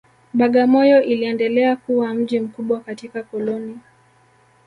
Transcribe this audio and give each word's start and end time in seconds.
Bagamoyo 0.33 1.03
iliendelea 1.03 1.75
kuwa 1.75 2.13
mji 2.13 2.39
mkubwa 2.39 2.79
katika 2.79 3.23
koloni 3.23 3.79